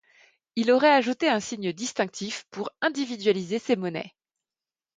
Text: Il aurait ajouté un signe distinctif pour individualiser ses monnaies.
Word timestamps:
Il 0.55 0.71
aurait 0.71 0.89
ajouté 0.89 1.29
un 1.29 1.39
signe 1.39 1.73
distinctif 1.73 2.45
pour 2.49 2.71
individualiser 2.81 3.59
ses 3.59 3.75
monnaies. 3.75 4.15